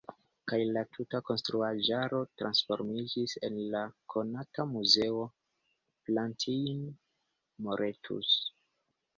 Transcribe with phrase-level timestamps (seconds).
[0.51, 3.81] Kaj la tuta konstruaĵaro transformiĝis en la
[4.15, 5.21] konata Muzeo
[6.09, 8.35] Plantijn-Moretus.